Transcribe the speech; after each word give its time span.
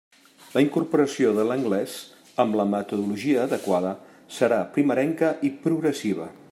La 0.53 0.61
incorporació 0.63 1.33
de 1.39 1.43
l'anglès, 1.49 1.97
amb 2.45 2.57
la 2.61 2.65
metodologia 2.71 3.43
adequada, 3.45 3.95
serà 4.39 4.61
primerenca 4.79 5.33
i 5.51 5.57
progressiva. 5.69 6.33